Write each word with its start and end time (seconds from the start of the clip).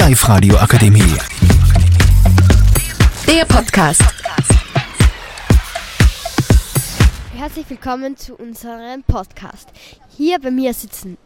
Live-Radio 0.00 0.56
Akademie. 0.56 1.14
Der 3.28 3.44
Podcast. 3.44 4.02
Herzlich 7.36 7.68
willkommen 7.68 8.16
zu 8.16 8.34
unserem 8.34 9.02
Podcast. 9.02 9.68
Hier 10.16 10.38
bei 10.40 10.50
mir 10.50 10.72
sitzen 10.72 11.18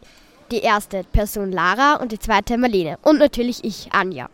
die 0.51 0.59
erste 0.59 1.05
Person 1.05 1.53
Lara 1.53 2.01
und 2.01 2.11
die 2.11 2.19
zweite 2.19 2.57
Marlene 2.57 2.97
und 3.01 3.17
natürlich 3.19 3.63
ich, 3.63 3.93
Anja. 3.93 4.27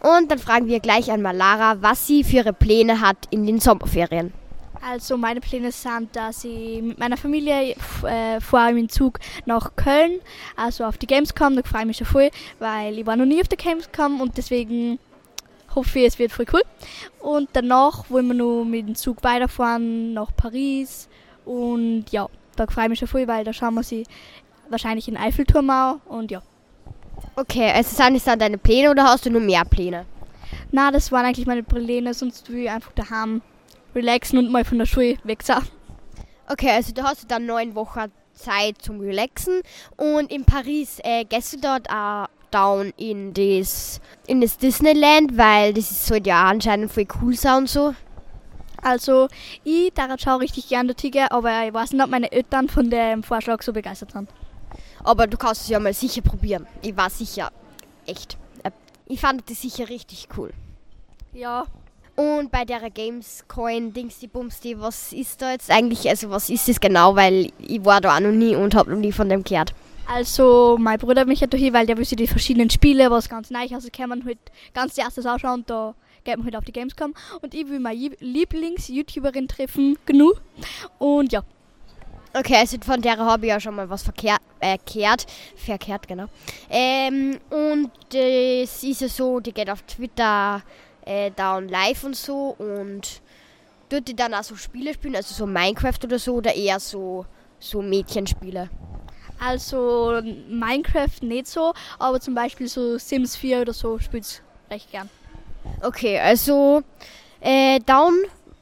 Und 0.00 0.30
dann 0.30 0.38
fragen 0.38 0.66
wir 0.66 0.80
gleich 0.80 1.10
einmal 1.10 1.34
Lara, 1.34 1.78
was 1.80 2.06
sie 2.06 2.24
für 2.24 2.36
ihre 2.36 2.52
Pläne 2.52 3.00
hat 3.00 3.16
in 3.30 3.46
den 3.46 3.58
Sommerferien. 3.58 4.34
Also 4.82 5.16
meine 5.16 5.40
Pläne 5.40 5.72
sind, 5.72 6.14
dass 6.14 6.44
ich 6.44 6.82
mit 6.82 6.98
meiner 6.98 7.16
Familie 7.16 7.74
äh, 8.04 8.40
fahre 8.40 8.78
im 8.78 8.88
Zug 8.88 9.18
nach 9.44 9.74
Köln, 9.76 10.20
also 10.54 10.84
auf 10.84 10.98
die 10.98 11.06
Gamescom. 11.06 11.56
Da 11.56 11.62
freue 11.62 11.82
ich 11.82 11.86
mich 11.86 11.96
schon 11.96 12.06
voll, 12.06 12.30
weil 12.58 12.98
ich 12.98 13.06
war 13.06 13.16
noch 13.16 13.26
nie 13.26 13.40
auf 13.40 13.48
der 13.48 13.58
Gamescom 13.58 14.20
und 14.20 14.36
deswegen 14.36 14.98
hoffe 15.74 15.98
ich, 16.00 16.06
es 16.06 16.18
wird 16.18 16.32
voll 16.32 16.46
cool. 16.52 16.62
Und 17.20 17.48
danach 17.52 18.08
wollen 18.10 18.28
wir 18.28 18.34
noch 18.34 18.64
mit 18.64 18.86
dem 18.86 18.94
Zug 18.94 19.22
weiterfahren 19.22 20.12
nach 20.12 20.34
Paris 20.36 21.08
und 21.44 22.06
ja, 22.10 22.28
da 22.56 22.66
freue 22.66 22.84
ich 22.84 22.90
mich 22.90 22.98
schon 22.98 23.08
voll, 23.08 23.28
weil 23.28 23.44
da 23.44 23.52
schauen 23.52 23.74
wir 23.74 23.82
sie 23.82 24.04
wahrscheinlich 24.68 25.08
in 25.08 25.16
Eiffelturm 25.16 25.70
auch 25.70 25.98
und 26.06 26.30
ja. 26.30 26.42
Okay, 27.34 27.70
also 27.70 27.94
sind 27.94 28.14
das 28.14 28.24
dann 28.24 28.38
deine 28.38 28.58
Pläne 28.58 28.90
oder 28.90 29.04
hast 29.04 29.26
du 29.26 29.30
nur 29.30 29.40
mehr 29.40 29.64
Pläne? 29.64 30.06
Na, 30.70 30.90
das 30.90 31.12
waren 31.12 31.24
eigentlich 31.24 31.46
meine 31.46 31.62
Pläne, 31.62 32.14
sonst 32.14 32.50
will 32.50 32.64
ich 32.64 32.70
einfach 32.70 32.92
daheim 32.92 33.42
relaxen 33.96 34.38
und 34.38 34.52
mal 34.52 34.64
von 34.64 34.78
der 34.78 34.86
Schule 34.86 35.16
weg 35.24 35.42
sein. 35.42 35.62
Okay, 36.48 36.70
also 36.70 36.92
du 36.92 37.02
hast 37.02 37.28
dann 37.28 37.46
neun 37.46 37.74
Wochen 37.74 38.12
Zeit 38.34 38.80
zum 38.80 39.00
Relaxen 39.00 39.62
und 39.96 40.30
in 40.30 40.44
Paris 40.44 41.00
äh, 41.02 41.24
gehst 41.24 41.54
du 41.54 41.60
dort 41.60 41.90
auch 41.90 42.28
down 42.50 42.92
in 42.96 43.34
das, 43.34 44.00
in 44.26 44.40
das 44.40 44.58
Disneyland, 44.58 45.36
weil 45.36 45.74
das 45.74 45.90
ist 45.90 46.10
halt 46.10 46.26
ja 46.26 46.44
anscheinend 46.44 46.92
voll 46.92 47.06
cool 47.20 47.34
sein 47.34 47.58
und 47.62 47.68
so. 47.68 47.94
Also, 48.82 49.26
ich 49.64 49.92
daran 49.94 50.18
schaue 50.18 50.40
richtig 50.40 50.68
gerne 50.68 50.88
der 50.88 50.96
Tiger, 50.96 51.32
aber 51.32 51.66
ich 51.66 51.74
weiß 51.74 51.92
nicht, 51.92 52.04
ob 52.04 52.10
meine 52.10 52.30
Eltern 52.30 52.68
von 52.68 52.88
dem 52.88 53.22
Vorschlag 53.22 53.62
so 53.62 53.72
begeistert 53.72 54.12
sind. 54.12 54.28
Aber 55.02 55.26
du 55.26 55.36
kannst 55.36 55.62
es 55.62 55.68
ja 55.68 55.80
mal 55.80 55.94
sicher 55.94 56.22
probieren. 56.22 56.66
Ich 56.82 56.96
war 56.96 57.10
sicher 57.10 57.50
echt. 58.06 58.36
Äh, 58.62 58.70
ich 59.06 59.20
fand 59.20 59.48
das 59.50 59.62
sicher 59.62 59.88
richtig 59.88 60.28
cool. 60.36 60.52
Ja, 61.32 61.66
Und 62.16 62.50
bei 62.50 62.64
der 62.64 62.90
Gamescoin 62.90 63.92
Dingsdi 63.92 64.26
Bumsdi, 64.26 64.80
was 64.80 65.12
ist 65.12 65.42
da 65.42 65.52
jetzt 65.52 65.70
eigentlich? 65.70 66.08
Also 66.08 66.30
was 66.30 66.48
ist 66.48 66.66
das 66.68 66.80
genau? 66.80 67.14
Weil 67.14 67.50
ich 67.58 67.84
war 67.84 68.00
da 68.00 68.16
auch 68.16 68.20
noch 68.20 68.32
nie 68.32 68.56
und 68.56 68.74
habe 68.74 68.90
noch 68.90 68.98
nie 68.98 69.12
von 69.12 69.28
dem 69.28 69.44
gehört. 69.44 69.74
Also, 70.08 70.76
mein 70.78 70.98
Bruder 70.98 71.22
hat 71.22 71.28
mich 71.28 71.40
ja 71.40 71.48
hier, 71.52 71.72
weil 71.72 71.84
der 71.84 71.96
will 71.98 72.04
die 72.04 72.26
verschiedenen 72.28 72.70
Spiele, 72.70 73.10
was 73.10 73.28
ganz 73.28 73.50
neu 73.50 73.66
rauskommen, 73.70 74.24
halt 74.24 74.38
ganz 74.72 74.94
die 74.94 75.00
erstes 75.00 75.26
ausschauen 75.26 75.60
und 75.60 75.70
da 75.70 75.94
geht 76.22 76.36
man 76.36 76.44
halt 76.46 76.56
auf 76.56 76.64
die 76.64 76.72
Gamescom. 76.72 77.12
Und 77.42 77.54
ich 77.54 77.68
will 77.68 77.80
meine 77.80 77.98
Lie- 77.98 78.16
Lieblings-YouTuberin 78.20 79.48
treffen, 79.48 79.98
genug. 80.06 80.40
Und 80.98 81.32
ja, 81.32 81.42
Okay, 82.38 82.56
also 82.56 82.76
von 82.84 83.00
der 83.00 83.16
habe 83.16 83.46
ich 83.46 83.50
ja 83.50 83.58
schon 83.58 83.74
mal 83.74 83.88
was 83.88 84.02
verkehrt, 84.02 84.40
äh, 84.60 84.76
gehört. 84.92 85.24
Verkehrt, 85.56 86.06
genau. 86.06 86.26
Ähm, 86.68 87.38
und 87.48 87.90
das 88.10 88.82
ist 88.82 89.00
ja 89.00 89.08
so, 89.08 89.40
die 89.40 89.52
geht 89.52 89.70
auf 89.70 89.80
Twitter 89.82 90.62
äh, 91.06 91.30
down 91.30 91.68
live 91.68 92.04
und 92.04 92.16
so 92.16 92.54
und 92.58 93.22
tut 93.88 94.06
die 94.08 94.16
dann 94.16 94.34
auch 94.34 94.42
so 94.42 94.56
Spiele 94.56 94.92
spielen, 94.92 95.16
also 95.16 95.34
so 95.34 95.46
Minecraft 95.46 95.98
oder 96.04 96.18
so 96.18 96.34
oder 96.34 96.54
eher 96.54 96.78
so, 96.78 97.24
so 97.58 97.80
Mädchenspiele. 97.80 98.68
also 99.38 100.20
Minecraft 100.48 101.22
nicht 101.22 101.46
so, 101.46 101.72
aber 101.98 102.20
zum 102.20 102.34
Beispiel 102.34 102.68
so 102.68 102.98
Sims 102.98 103.36
4 103.36 103.62
oder 103.62 103.72
so 103.72 103.98
spielt's 103.98 104.42
recht 104.70 104.90
gern. 104.90 105.08
Okay, 105.82 106.18
also 106.18 106.82
äh, 107.40 107.80
dann 107.86 108.12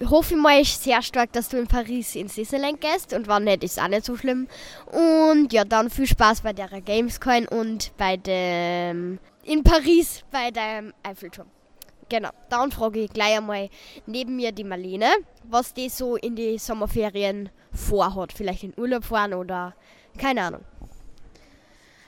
hoffe 0.05 0.35
ich 0.35 0.41
mal 0.41 0.65
sehr 0.65 1.03
stark, 1.03 1.33
dass 1.33 1.49
du 1.49 1.59
in 1.59 1.67
Paris 1.67 2.15
ins 2.17 2.35
Disneyland 2.35 2.81
gehst 2.81 3.13
und 3.13 3.29
wenn 3.29 3.45
nicht, 3.45 3.65
ist 3.65 3.81
auch 3.81 3.89
nicht 3.89 4.05
so 4.05 4.17
schlimm. 4.17 4.49
Und 4.87 5.53
ja, 5.53 5.65
dann 5.65 5.91
viel 5.91 6.07
Spaß 6.07 6.43
bei 6.43 6.53
der 6.53 6.69
Gamescoin 6.69 7.47
und 7.49 7.93
bei 7.97 8.17
dem 8.17 9.19
in 9.45 9.63
Paris 9.63 10.25
bei 10.31 10.51
dem 10.51 10.93
Eiffelturm. 11.03 11.47
Genau, 12.15 12.31
dann 12.49 12.71
frage 12.71 13.01
ich 13.01 13.13
gleich 13.13 13.39
einmal 13.39 13.69
neben 14.07 14.37
mir 14.37 14.53
die 14.53 14.63
Marlene, 14.63 15.09
was 15.43 15.75
die 15.75 15.89
so 15.89 16.15
in 16.15 16.37
die 16.37 16.59
Sommerferien 16.59 17.51
vorhat. 17.73 18.33
Vielleicht 18.33 18.63
in 18.63 18.73
Urlaub 18.77 19.03
fahren 19.03 19.35
oder 19.35 19.75
keine 20.17 20.43
Ahnung. 20.43 20.61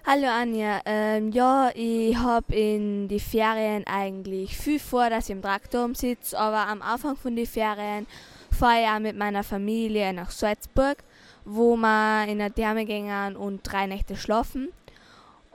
Hallo 0.07 0.29
Anja, 0.29 0.81
ähm, 0.85 1.33
ja, 1.33 1.71
ich 1.75 2.17
habe 2.17 2.55
in 2.55 3.09
die 3.09 3.19
Ferien 3.19 3.85
eigentlich 3.89 4.57
viel 4.57 4.79
vor, 4.79 5.11
dass 5.11 5.25
ich 5.25 5.33
im 5.35 5.43
Traktor 5.43 5.93
sitze, 5.97 6.39
aber 6.39 6.69
am 6.69 6.83
Anfang 6.83 7.17
von 7.17 7.35
den 7.35 7.45
Ferien 7.45 8.07
fahre 8.53 8.83
ich 8.83 8.89
auch 8.89 9.01
mit 9.01 9.17
meiner 9.17 9.43
Familie 9.43 10.13
nach 10.13 10.31
Salzburg, 10.31 10.99
wo 11.45 11.77
wir 11.77 12.29
in 12.29 12.39
der 12.39 12.55
Therme 12.55 12.85
gehen 12.85 13.35
und 13.35 13.63
drei 13.65 13.89
Nächte 13.89 14.15
schlafen. 14.15 14.69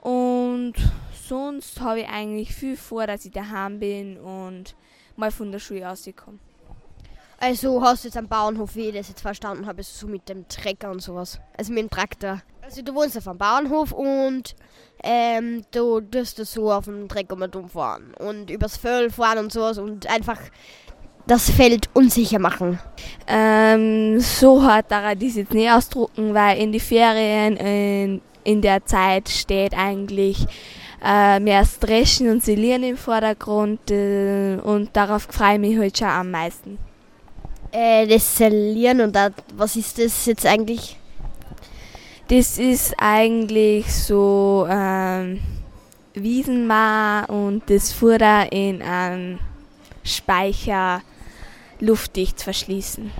Und 0.02 0.74
sonst 1.32 1.80
habe 1.80 2.00
ich 2.00 2.08
eigentlich 2.08 2.54
viel 2.54 2.76
vor, 2.76 3.06
dass 3.06 3.24
ich 3.24 3.32
daheim 3.32 3.78
bin 3.78 4.18
und 4.18 4.74
mal 5.16 5.30
von 5.30 5.50
der 5.50 5.60
Schule 5.60 5.82
rauskomme. 5.82 6.38
Also 7.38 7.80
hast 7.80 8.04
du 8.04 8.08
jetzt 8.08 8.18
am 8.18 8.28
Bauernhof, 8.28 8.76
wie 8.76 8.88
ich 8.88 8.94
das 8.94 9.08
jetzt 9.08 9.22
verstanden 9.22 9.64
habe, 9.64 9.82
so 9.82 10.06
mit 10.06 10.28
dem 10.28 10.46
Trecker 10.46 10.90
und 10.90 11.00
sowas. 11.00 11.40
Also 11.56 11.72
mit 11.72 11.84
dem 11.84 11.88
Traktor. 11.90 12.42
Also 12.60 12.82
du 12.82 12.94
wohnst 12.94 13.16
auf 13.16 13.26
einem 13.26 13.38
Bauernhof 13.38 13.92
und 13.92 14.54
ähm, 15.02 15.62
du 15.70 16.02
tust 16.02 16.38
da 16.38 16.44
so 16.44 16.70
auf 16.70 16.84
dem 16.84 17.08
Trecker 17.08 17.34
mal 17.34 17.48
dumm 17.48 17.70
fahren 17.70 18.12
und 18.18 18.50
übers 18.50 18.76
Feld 18.76 19.12
fahren 19.12 19.38
und 19.38 19.50
sowas 19.50 19.78
und 19.78 20.06
einfach 20.10 20.38
das 21.26 21.48
Feld 21.48 21.88
unsicher 21.94 22.40
machen. 22.40 22.78
Ähm, 23.26 24.20
so 24.20 24.62
hart 24.62 24.90
daran 24.90 25.18
ich 25.18 25.34
jetzt 25.34 25.54
nicht 25.54 25.70
ausdrucken, 25.70 26.34
weil 26.34 26.58
in 26.58 26.72
die 26.72 26.80
Ferien 26.80 27.56
in, 27.56 28.20
in 28.44 28.60
der 28.60 28.84
Zeit 28.84 29.30
steht 29.30 29.72
eigentlich 29.72 30.46
äh, 31.02 31.40
mehr 31.40 31.60
das 31.60 31.78
Dreschen 31.78 32.30
und 32.30 32.44
Silieren 32.44 32.84
im 32.84 32.96
Vordergrund 32.96 33.90
äh, 33.90 34.56
und 34.62 34.90
darauf 34.92 35.22
freue 35.22 35.54
ich 35.54 35.60
mich 35.60 35.78
halt 35.78 35.98
schon 35.98 36.08
am 36.08 36.30
meisten. 36.30 36.78
Äh, 37.72 38.06
das 38.06 38.36
Salieren 38.36 39.00
und 39.00 39.16
da, 39.16 39.30
was 39.56 39.76
ist 39.76 39.98
das 39.98 40.26
jetzt 40.26 40.46
eigentlich? 40.46 40.96
Das 42.28 42.58
ist 42.58 42.94
eigentlich 42.98 43.92
so 43.92 44.66
ähm, 44.70 45.40
Wiesenmar 46.14 47.28
und 47.28 47.68
das 47.68 47.92
Futter 47.92 48.50
in 48.52 48.80
einem 48.80 49.38
Speicher 50.04 51.02
luftdicht 51.80 52.40
verschließen. 52.40 53.10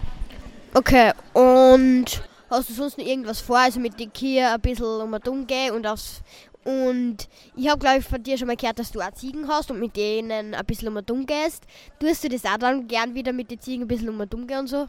Okay, 0.74 1.12
und 1.34 2.22
hast 2.48 2.70
du 2.70 2.74
sonst 2.74 2.96
noch 2.96 3.04
irgendwas 3.04 3.40
vor? 3.40 3.58
Also 3.58 3.80
mit 3.80 3.98
den 3.98 4.12
Kia 4.12 4.54
ein 4.54 4.60
bisschen 4.60 4.86
um 4.86 5.12
und 5.12 5.28
um 5.28 5.46
gehen 5.46 5.74
und 5.74 5.86
aufs 5.86 6.22
und 6.64 7.28
ich 7.56 7.68
habe, 7.68 7.78
glaube 7.78 7.98
ich, 7.98 8.04
von 8.04 8.22
dir 8.22 8.38
schon 8.38 8.46
mal 8.46 8.56
gehört, 8.56 8.78
dass 8.78 8.92
du 8.92 9.00
auch 9.00 9.12
Ziegen 9.12 9.48
hast 9.48 9.70
und 9.70 9.80
mit 9.80 9.96
denen 9.96 10.54
ein 10.54 10.66
bisschen 10.66 10.88
um 10.88 11.02
um 11.10 11.26
gehst. 11.26 11.64
Tust 11.98 12.24
du 12.24 12.28
das 12.28 12.44
auch 12.44 12.58
dann 12.58 12.86
gern 12.86 13.14
wieder 13.14 13.32
mit 13.32 13.50
den 13.50 13.60
Ziegen 13.60 13.82
ein 13.84 13.88
bisschen 13.88 14.08
um 14.08 14.20
und 14.20 14.34
um 14.34 14.46
gehen 14.46 14.60
und 14.60 14.66
so? 14.68 14.88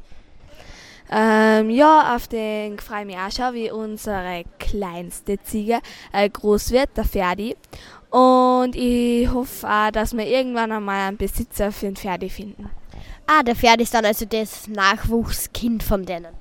Ähm, 1.12 1.70
ja, 1.70 2.16
auf 2.16 2.28
den 2.28 2.80
freue 2.80 3.02
ich 3.02 3.08
mich 3.08 3.18
auch 3.18 3.32
schon, 3.32 3.54
wie 3.54 3.72
unsere 3.72 4.44
kleinste 4.60 5.42
Ziege 5.44 5.80
äh, 6.12 6.30
groß 6.30 6.72
wird, 6.72 6.96
der 6.96 7.06
Ferdi. 7.06 7.56
Und 8.10 8.76
ich 8.76 9.32
hoffe 9.32 9.68
auch, 9.68 9.92
dass 9.92 10.16
wir 10.16 10.28
irgendwann 10.28 10.72
einmal 10.72 11.08
einen 11.08 11.18
Besitzer 11.18 11.72
für 11.72 11.88
den 11.88 11.96
Ferdi 11.96 12.30
finden. 12.30 12.70
Ah, 13.26 13.42
der 13.42 13.56
Pferd 13.56 13.82
ist 13.82 13.94
dann 13.94 14.06
also 14.06 14.26
das 14.26 14.68
Nachwuchskind 14.68 15.82
von 15.82 16.06
denen. 16.06 16.34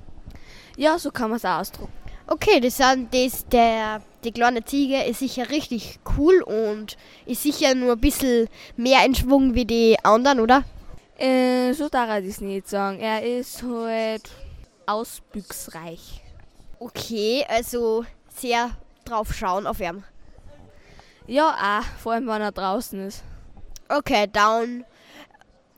Ja, 0.77 0.97
so 0.99 1.11
kann 1.11 1.29
man 1.29 1.37
es 1.37 1.45
auch 1.45 1.59
ausdrucken. 1.59 1.93
Okay, 2.27 2.59
das 2.59 2.77
sind 2.77 3.13
das, 3.13 3.45
der, 3.47 4.01
die 4.23 4.31
kleine 4.31 4.63
Ziege 4.63 5.03
ist 5.03 5.19
sicher 5.19 5.49
richtig 5.49 5.99
cool 6.17 6.41
und 6.41 6.97
ist 7.25 7.43
sicher 7.43 7.75
nur 7.75 7.93
ein 7.93 7.99
bisschen 7.99 8.47
mehr 8.75 9.05
in 9.05 9.15
Schwung 9.15 9.53
wie 9.55 9.65
die 9.65 9.97
anderen, 10.03 10.39
oder? 10.39 10.63
Äh, 11.17 11.73
so 11.73 11.89
darf 11.89 12.19
ich 12.19 12.29
es 12.29 12.41
nicht 12.41 12.67
sagen. 12.67 12.99
Er 12.99 13.23
ist 13.23 13.63
halt 13.63 14.29
ausbüchsreich. 14.85 16.21
Okay, 16.79 17.45
also 17.47 18.05
sehr 18.35 18.71
drauf 19.05 19.33
schauen 19.33 19.67
auf 19.67 19.79
ihn. 19.79 20.03
Ja, 21.27 21.79
auch, 21.79 21.85
vor 21.99 22.13
allem 22.13 22.27
wenn 22.27 22.41
er 22.41 22.51
draußen 22.51 22.99
ist. 23.07 23.23
Okay, 23.87 24.27
dann 24.31 24.85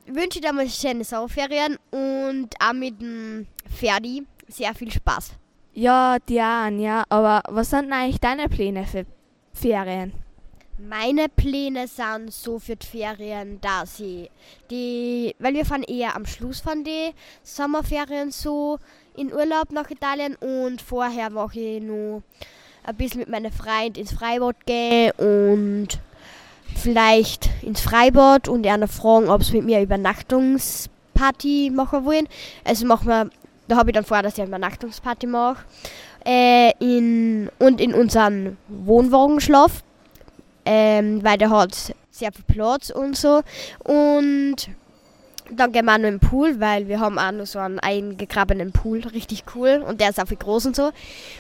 wünsche 0.08 0.40
ich 0.40 0.42
dir 0.42 0.54
mal 0.54 0.70
schöne 0.70 1.04
Sommerferien 1.04 1.78
und 1.92 2.50
auch 2.60 2.74
mit 2.74 3.02
dem 3.02 3.48
Ferdi 3.70 4.26
sehr 4.48 4.74
viel 4.74 4.92
Spaß. 4.92 5.34
Ja, 5.78 6.16
auch, 6.16 6.40
Anja. 6.40 7.04
Aber 7.10 7.44
was 7.50 7.70
sind 7.70 7.92
eigentlich 7.92 8.22
deine 8.22 8.48
Pläne 8.48 8.86
für 8.86 9.06
Ferien? 9.52 10.14
Meine 10.78 11.28
Pläne 11.28 11.88
sind 11.88 12.32
so 12.32 12.60
für 12.60 12.78
die 12.78 12.88
Ferien, 12.88 13.60
dass 13.60 14.00
ich 14.00 14.30
die, 14.70 15.36
weil 15.38 15.54
wir 15.54 15.66
fahren 15.66 15.84
eher 15.84 16.16
am 16.16 16.26
Schluss 16.26 16.62
von 16.62 16.86
den 16.86 17.12
Sommerferien 17.44 18.32
so 18.32 18.80
in 19.18 19.34
Urlaub 19.34 19.72
nach 19.72 19.90
Italien 19.90 20.36
und 20.36 20.82
vorher 20.82 21.30
mache 21.30 21.60
ich 21.60 21.82
nur 21.82 22.24
ein 22.84 22.96
bisschen 22.96 23.20
mit 23.20 23.30
meinen 23.30 23.52
Freunden 23.52 24.00
ins 24.00 24.14
Freibad 24.14 24.66
gehen 24.66 25.12
und 25.18 26.00
vielleicht 26.76 27.50
ins 27.64 27.82
Freibad 27.82 28.48
und 28.48 28.66
einer 28.66 28.88
fragen, 28.88 29.30
ob 29.30 29.44
sie 29.44 29.58
mit 29.58 29.66
mir 29.66 29.82
Übernachtungsparty 29.82 31.72
machen 31.74 32.06
wollen. 32.06 32.28
Also 32.64 32.86
machen 32.86 33.08
wir, 33.08 33.30
da 33.68 33.78
habe 33.78 33.90
ich 33.90 33.96
dann 33.96 34.06
vor, 34.06 34.22
dass 34.22 34.34
ich 34.34 34.42
eine 34.42 34.50
Übernachtungsparty 34.50 35.28
mache. 35.28 35.64
Äh, 36.26 36.72
in, 36.80 37.50
und 37.60 37.80
in 37.80 37.94
unserem 37.94 38.58
Wohnwagen 38.68 39.40
schlaf, 39.40 39.84
ähm, 40.66 41.24
weil 41.24 41.38
der 41.38 41.52
hat 41.52 41.94
sehr 42.10 42.32
viel 42.32 42.46
Platz 42.48 42.90
und 42.90 43.16
so. 43.16 43.42
Und 43.84 44.56
dann 45.52 45.72
gehen 45.72 45.86
wir 45.86 45.94
auch 45.94 46.00
noch 46.00 46.08
im 46.08 46.20
Pool, 46.20 46.60
weil 46.60 46.88
wir 46.88 47.00
haben 47.00 47.20
auch 47.20 47.32
noch 47.32 47.46
so 47.46 47.60
einen 47.60 47.80
eingegrabenen 47.80 48.72
Pool, 48.72 49.02
richtig 49.02 49.44
cool. 49.54 49.84
Und 49.88 50.02
der 50.02 50.10
ist 50.10 50.20
auch 50.20 50.28
viel 50.28 50.38
groß 50.38 50.66
und 50.66 50.76
so. 50.76 50.92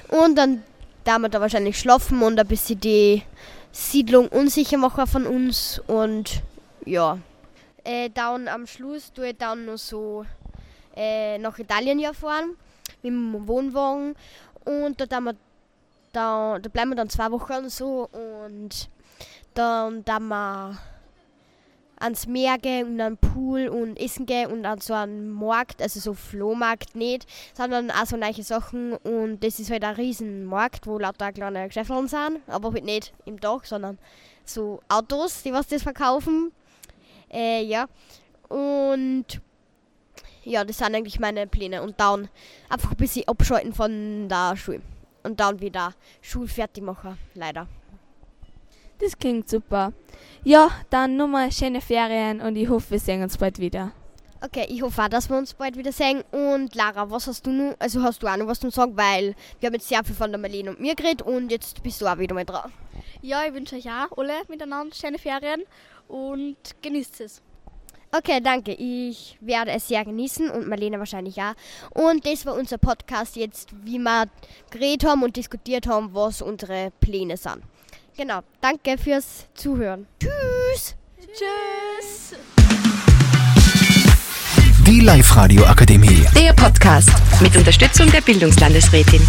Und 0.09 0.37
dann 0.37 0.61
da 1.05 1.19
wir 1.19 1.29
da 1.29 1.39
wahrscheinlich 1.39 1.79
schlafen 1.79 2.21
und 2.21 2.37
ein 2.39 2.47
bisschen 2.47 2.79
die 2.79 3.23
Siedlung 3.71 4.27
unsicher 4.27 4.77
machen 4.77 5.07
von 5.07 5.25
uns. 5.25 5.81
Und 5.87 6.41
ja, 6.83 7.19
äh, 7.83 8.09
dann 8.13 8.47
am 8.47 8.67
Schluss 8.67 9.13
tue 9.13 9.29
ich 9.29 9.37
dann 9.37 9.65
noch 9.65 9.77
so 9.77 10.25
äh, 10.95 11.37
nach 11.37 11.57
Italien 11.59 11.99
ja 11.99 12.13
fahren 12.13 12.55
mit 13.01 13.11
dem 13.11 13.47
Wohnwagen. 13.47 14.15
Und 14.65 14.99
da, 14.99 15.19
wir, 15.19 15.35
da, 16.11 16.59
da 16.59 16.69
bleiben 16.69 16.91
wir 16.91 16.95
dann 16.95 17.09
zwei 17.09 17.31
Wochen 17.31 17.69
so 17.69 18.09
und 18.11 18.89
dann 19.53 20.03
da 20.03 20.19
wir 20.19 20.77
ans 21.97 22.27
Meer 22.27 22.57
gehen 22.57 22.87
und 22.87 23.01
an 23.01 23.15
den 23.15 23.29
Pool 23.29 23.67
und 23.67 23.97
essen 23.97 24.25
gehen 24.25 24.51
und 24.51 24.65
an 24.65 24.79
so 24.79 24.93
einen 24.93 25.31
Markt, 25.31 25.81
also 25.81 25.99
so 25.99 26.13
Flohmarkt 26.13 26.95
nicht, 26.95 27.25
sondern 27.53 27.89
auch 27.91 28.05
so 28.05 28.17
neue 28.17 28.43
Sachen 28.43 28.93
und 28.93 29.43
das 29.43 29.59
ist 29.59 29.71
halt 29.71 29.83
ein 29.83 29.95
riesen 29.95 30.45
Markt, 30.45 30.87
wo 30.87 30.99
lauter 30.99 31.31
kleine 31.31 31.67
Geschäfte 31.67 32.07
sind, 32.07 32.41
aber 32.47 32.73
halt 32.73 32.83
nicht 32.83 33.13
im 33.25 33.39
Dach, 33.39 33.63
sondern 33.63 33.97
so 34.43 34.81
Autos, 34.89 35.43
die 35.43 35.53
was 35.53 35.67
das 35.67 35.83
verkaufen. 35.83 36.51
Äh, 37.31 37.63
ja. 37.63 37.87
Und 38.49 39.41
ja, 40.45 40.63
das 40.63 40.77
sind 40.77 40.95
eigentlich 40.95 41.19
meine 41.19 41.47
Pläne 41.47 41.81
und 41.81 41.99
dann 41.99 42.29
einfach 42.69 42.91
ein 42.91 42.97
bisschen 42.97 43.27
abschalten 43.27 43.73
von 43.73 44.29
der 44.29 44.55
Schule 44.55 44.81
und 45.23 45.39
dann 45.39 45.59
wieder 45.59 45.93
Schule 46.21 46.47
fertig 46.47 46.83
machen, 46.83 47.17
leider. 47.33 47.67
Das 48.99 49.17
klingt 49.17 49.49
super. 49.49 49.91
Ja, 50.43 50.69
dann 50.89 51.17
nochmal 51.17 51.51
schöne 51.51 51.81
Ferien 51.81 52.39
und 52.39 52.55
ich 52.55 52.69
hoffe, 52.69 52.91
wir 52.91 52.99
sehen 52.99 53.23
uns 53.23 53.37
bald 53.37 53.59
wieder. 53.59 53.91
Okay, 54.41 54.67
ich 54.69 54.81
hoffe 54.83 55.01
auch, 55.01 55.07
dass 55.07 55.29
wir 55.29 55.37
uns 55.37 55.53
bald 55.53 55.75
wieder 55.75 55.91
sehen. 55.91 56.23
Und 56.31 56.75
Lara, 56.75 57.09
was 57.09 57.25
hast 57.27 57.45
du 57.47 57.51
nun? 57.51 57.75
Also 57.79 58.03
hast 58.03 58.21
du 58.21 58.27
auch 58.27 58.37
noch 58.37 58.47
was 58.47 58.59
zu 58.59 58.69
sagen, 58.69 58.95
weil 58.95 59.35
wir 59.59 59.67
haben 59.67 59.73
jetzt 59.73 59.87
sehr 59.87 60.03
viel 60.03 60.15
von 60.15 60.31
der 60.31 60.39
Marlene 60.39 60.69
und 60.69 60.79
mir 60.79 60.93
geredet 60.93 61.23
und 61.23 61.51
jetzt 61.51 61.81
bist 61.81 61.99
du 61.99 62.05
auch 62.05 62.19
wieder 62.19 62.35
mal 62.35 62.45
dran. 62.45 62.71
Ja, 63.21 63.43
ich 63.45 63.53
wünsche 63.53 63.75
euch 63.75 63.87
auch 63.87 64.15
alle 64.17 64.33
miteinander 64.47 64.95
schöne 64.95 65.17
Ferien 65.17 65.63
und 66.07 66.57
genießt 66.81 67.21
es. 67.21 67.41
Okay, 68.11 68.39
danke. 68.41 68.71
Ich 68.73 69.37
werde 69.41 69.71
es 69.71 69.87
sehr 69.87 70.05
genießen 70.05 70.49
und 70.49 70.67
Marlene 70.67 70.99
wahrscheinlich 70.99 71.41
auch. 71.41 71.53
Und 71.91 72.25
das 72.25 72.45
war 72.45 72.55
unser 72.55 72.77
Podcast 72.77 73.35
jetzt, 73.35 73.69
wie 73.83 73.97
wir 73.99 74.27
geredet 74.71 75.07
haben 75.07 75.23
und 75.23 75.35
diskutiert 75.35 75.87
haben, 75.87 76.13
was 76.13 76.41
unsere 76.41 76.91
Pläne 76.99 77.37
sind. 77.37 77.61
Genau. 78.17 78.39
Danke 78.61 78.97
fürs 78.97 79.47
Zuhören. 79.53 80.07
Tschüss. 80.19 80.95
Tschüss. 81.33 82.35
Die 84.87 84.99
Live-Radio 85.01 85.65
Akademie. 85.65 86.25
Der 86.37 86.53
Podcast 86.53 87.09
mit 87.41 87.55
Unterstützung 87.57 88.09
der 88.11 88.21
Bildungslandesrätin. 88.21 89.21